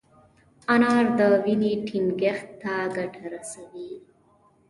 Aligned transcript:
انار 0.73 1.05
د 1.17 1.19
وینې 1.43 1.71
ټينګښت 1.87 2.49
ته 2.61 2.73
ګټه 2.95 3.23
رسوي. 3.33 3.91